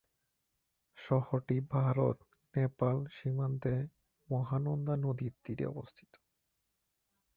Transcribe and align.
শহরটি 0.97 1.57
ভারত- 1.69 2.27
নেপাল 2.55 3.05
সীমান্তে, 3.11 3.73
মহানন্দা 4.29 4.95
নদীর 4.97 5.33
তীরে 5.43 5.65
অবস্থিত। 5.65 6.11